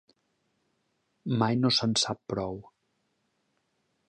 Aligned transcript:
Mai 1.43 1.59
no 1.61 1.71
se'n 1.81 1.95
sap 2.05 2.23
prou. 2.35 2.59